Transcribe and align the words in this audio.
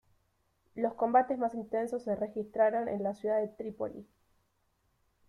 Los 0.73 0.95
combates 0.95 1.37
más 1.37 1.53
intensos 1.53 2.05
se 2.05 2.15
registraron 2.15 2.87
en 2.87 3.03
la 3.03 3.13
ciudad 3.13 3.39
de 3.39 3.49
Trípoli. 3.49 4.03